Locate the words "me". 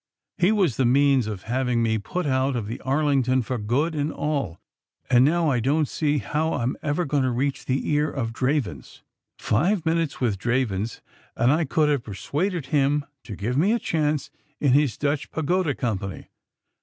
1.83-1.99, 13.59-13.73